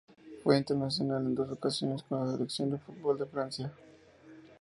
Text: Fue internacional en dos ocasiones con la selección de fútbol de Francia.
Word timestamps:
Fue 0.43 0.57
internacional 0.57 1.23
en 1.27 1.35
dos 1.35 1.51
ocasiones 1.51 2.01
con 2.01 2.25
la 2.25 2.31
selección 2.33 2.71
de 2.71 2.79
fútbol 2.79 3.19
de 3.19 3.27
Francia. 3.27 3.71